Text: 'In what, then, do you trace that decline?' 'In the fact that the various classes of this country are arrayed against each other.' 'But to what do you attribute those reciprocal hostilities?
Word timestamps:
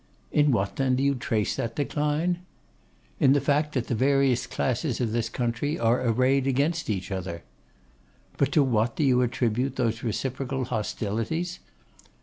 'In 0.31 0.49
what, 0.51 0.77
then, 0.77 0.95
do 0.95 1.03
you 1.03 1.13
trace 1.13 1.55
that 1.57 1.75
decline?' 1.75 2.39
'In 3.19 3.33
the 3.33 3.39
fact 3.39 3.73
that 3.75 3.85
the 3.85 3.93
various 3.93 4.47
classes 4.47 4.99
of 4.99 5.11
this 5.11 5.29
country 5.29 5.77
are 5.77 6.01
arrayed 6.01 6.47
against 6.47 6.89
each 6.89 7.11
other.' 7.11 7.43
'But 8.35 8.51
to 8.53 8.63
what 8.63 8.95
do 8.95 9.03
you 9.03 9.21
attribute 9.21 9.75
those 9.75 10.01
reciprocal 10.01 10.63
hostilities? 10.65 11.59